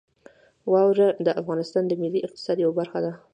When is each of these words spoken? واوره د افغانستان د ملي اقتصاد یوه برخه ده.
واوره 0.71 1.07
د 1.25 1.27
افغانستان 1.41 1.83
د 1.87 1.93
ملي 2.01 2.19
اقتصاد 2.27 2.57
یوه 2.63 2.73
برخه 2.79 2.99
ده. 3.05 3.11